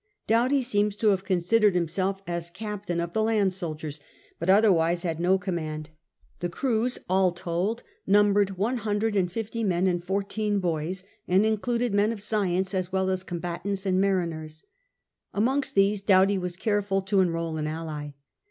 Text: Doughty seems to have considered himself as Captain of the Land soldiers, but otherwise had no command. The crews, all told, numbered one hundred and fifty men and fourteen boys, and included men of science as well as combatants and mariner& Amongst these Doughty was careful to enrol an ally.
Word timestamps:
Doughty 0.25 0.63
seems 0.63 0.95
to 0.95 1.09
have 1.09 1.23
considered 1.23 1.75
himself 1.75 2.23
as 2.25 2.49
Captain 2.49 2.99
of 2.99 3.13
the 3.13 3.21
Land 3.21 3.53
soldiers, 3.53 3.99
but 4.39 4.49
otherwise 4.49 5.03
had 5.03 5.19
no 5.19 5.37
command. 5.37 5.91
The 6.39 6.49
crews, 6.49 6.97
all 7.07 7.31
told, 7.33 7.83
numbered 8.07 8.57
one 8.57 8.77
hundred 8.77 9.15
and 9.15 9.31
fifty 9.31 9.63
men 9.63 9.85
and 9.85 10.03
fourteen 10.03 10.57
boys, 10.59 11.03
and 11.27 11.45
included 11.45 11.93
men 11.93 12.11
of 12.11 12.19
science 12.19 12.73
as 12.73 12.91
well 12.91 13.11
as 13.11 13.23
combatants 13.23 13.85
and 13.85 14.01
mariner& 14.01 14.47
Amongst 15.35 15.75
these 15.75 16.01
Doughty 16.01 16.39
was 16.39 16.55
careful 16.55 17.03
to 17.03 17.19
enrol 17.19 17.57
an 17.57 17.67
ally. 17.67 18.13